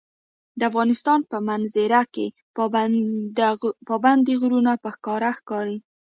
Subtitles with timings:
[0.59, 2.25] د افغانستان په منظره کې
[3.89, 5.77] پابندي غرونه په ښکاره ښکاري.